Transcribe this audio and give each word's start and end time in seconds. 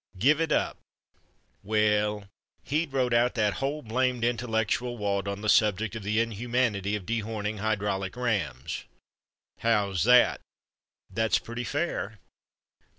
"Give 0.17 0.41
it 0.41 0.51
up!" 0.51 0.77
"Well, 1.61 2.27
he'd 2.63 2.91
wrote 2.91 3.13
out 3.13 3.35
that 3.35 3.53
whole 3.61 3.83
blamed 3.83 4.23
intellectual 4.23 4.97
wad 4.97 5.27
on 5.27 5.41
the 5.41 5.47
subject 5.47 5.95
of 5.95 6.01
'The 6.01 6.19
Inhumanity 6.21 6.95
of 6.95 7.05
Dehorning 7.05 7.59
Hydraulic 7.59 8.15
Rams.' 8.15 8.85
How's 9.59 10.03
that?" 10.05 10.41
"That's 11.11 11.37
pretty 11.37 11.65
fair." 11.65 12.17